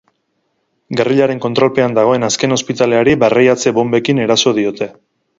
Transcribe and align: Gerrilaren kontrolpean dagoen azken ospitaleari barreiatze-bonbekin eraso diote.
Gerrilaren 0.99 1.41
kontrolpean 1.43 1.93
dagoen 1.97 2.25
azken 2.27 2.55
ospitaleari 2.55 3.13
barreiatze-bonbekin 3.25 4.23
eraso 4.25 4.55
diote. 4.61 4.89